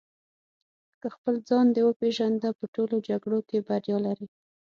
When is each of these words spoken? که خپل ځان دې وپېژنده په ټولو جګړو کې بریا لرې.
که 1.01 1.07
خپل 1.15 1.35
ځان 1.49 1.65
دې 1.75 1.81
وپېژنده 1.85 2.49
په 2.59 2.65
ټولو 2.75 2.95
جګړو 3.07 3.39
کې 3.49 3.57
بریا 3.67 3.97
لرې. 4.05 4.27